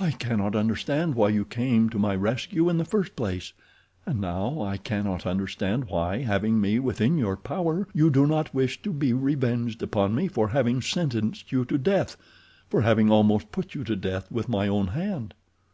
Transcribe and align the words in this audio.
"I 0.00 0.12
cannot 0.12 0.56
understand 0.56 1.14
why 1.16 1.28
you 1.28 1.44
came 1.44 1.90
to 1.90 1.98
my 1.98 2.14
rescue 2.14 2.70
in 2.70 2.78
the 2.78 2.84
first 2.86 3.14
place, 3.14 3.52
and 4.06 4.18
now 4.22 4.62
I 4.62 4.78
cannot 4.78 5.26
understand 5.26 5.88
why, 5.90 6.22
having 6.22 6.62
me 6.62 6.78
within 6.78 7.18
your 7.18 7.36
power, 7.36 7.86
you 7.92 8.08
do 8.08 8.26
not 8.26 8.54
wish 8.54 8.80
to 8.84 8.90
be 8.90 9.12
revenged 9.12 9.82
upon 9.82 10.14
me 10.14 10.28
for 10.28 10.48
having 10.48 10.80
sentenced 10.80 11.52
you 11.52 11.66
to 11.66 11.76
death—for 11.76 12.80
having 12.80 13.10
almost 13.10 13.52
put 13.52 13.74
you 13.74 13.84
to 13.84 13.96
death 13.96 14.32
with 14.32 14.48
my 14.48 14.66
own 14.66 14.86
hand." 14.86 15.34